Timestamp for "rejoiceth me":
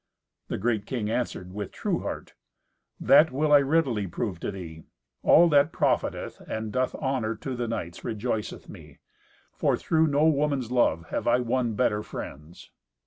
8.03-8.97